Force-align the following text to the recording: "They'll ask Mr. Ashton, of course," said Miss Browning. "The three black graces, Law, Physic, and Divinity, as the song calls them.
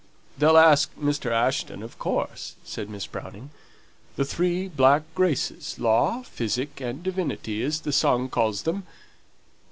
"They'll 0.35 0.57
ask 0.57 0.89
Mr. 0.99 1.29
Ashton, 1.29 1.83
of 1.83 1.99
course," 1.99 2.55
said 2.63 2.89
Miss 2.89 3.05
Browning. 3.05 3.51
"The 4.15 4.25
three 4.25 4.67
black 4.67 5.03
graces, 5.13 5.77
Law, 5.77 6.23
Physic, 6.23 6.81
and 6.81 7.03
Divinity, 7.03 7.61
as 7.61 7.81
the 7.81 7.93
song 7.93 8.27
calls 8.27 8.63
them. 8.63 8.87